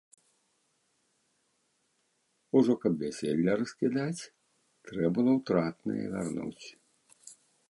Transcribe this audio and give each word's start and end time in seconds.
Ужо, 2.61 2.77
каб 2.85 2.93
вяселле 3.03 3.51
раскідаць, 3.61 4.23
трэ 4.89 5.05
было 5.19 5.31
ўтратнае 5.39 6.01
вярнуць. 6.17 6.65